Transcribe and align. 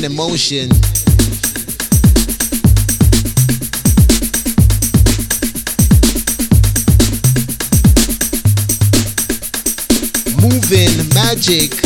emotion. 0.00 0.68
Moving 10.40 11.08
magic. 11.14 11.81